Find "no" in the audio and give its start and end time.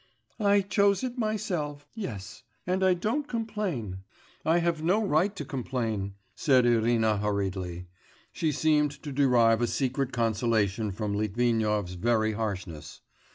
4.81-5.05